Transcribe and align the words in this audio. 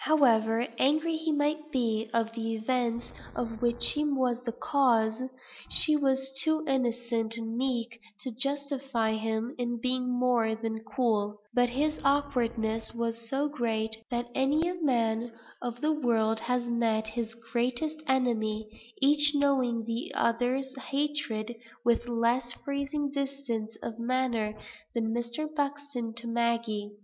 However 0.05 0.65
angry 0.79 1.15
he 1.15 1.31
might 1.31 1.71
be 1.71 2.09
with 2.11 2.33
the 2.33 2.55
events 2.55 3.13
of 3.35 3.61
which 3.61 3.83
she 3.83 4.03
was 4.03 4.41
the 4.43 4.51
cause, 4.51 5.21
she 5.69 5.95
was 5.95 6.35
too 6.43 6.65
innocent 6.67 7.37
and 7.37 7.55
meek 7.55 8.01
to 8.21 8.31
justify 8.31 9.13
him 9.15 9.53
in 9.59 9.79
being 9.79 10.09
more 10.09 10.55
than 10.55 10.79
cool; 10.79 11.37
but 11.53 11.69
his 11.69 11.99
awkwardness 12.03 12.95
was 12.95 13.29
so 13.29 13.47
great, 13.47 13.95
that 14.09 14.33
many 14.33 14.67
a 14.67 14.73
man 14.83 15.33
of 15.61 15.81
the 15.81 15.93
world 15.93 16.39
has 16.39 16.65
met 16.65 17.05
his 17.09 17.35
greatest 17.35 18.01
enemy, 18.07 18.67
each 19.03 19.35
knowing 19.35 19.85
the 19.85 20.11
other's 20.15 20.73
hatred, 20.77 21.55
with 21.85 22.07
less 22.07 22.53
freezing 22.65 23.11
distance 23.11 23.77
of 23.83 23.99
manner 23.99 24.57
than 24.95 25.13
Mr. 25.13 25.47
Buxton's 25.53 26.15
to 26.15 26.27
Maggie. 26.27 26.91